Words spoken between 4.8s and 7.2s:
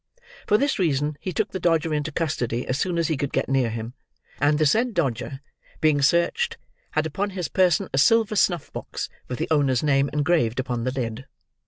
Dodger, being searched, had